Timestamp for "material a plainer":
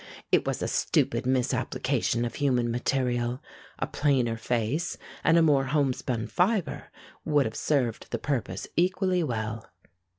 2.71-4.35